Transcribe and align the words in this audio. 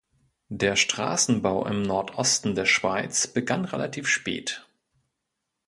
Der 0.49 0.77
Strassenbau 0.77 1.63
im 1.67 1.83
Nordosten 1.83 2.55
der 2.55 2.65
Schweiz 2.65 3.27
begann 3.27 3.65
relativ 3.65 4.07
spät. 4.07 4.65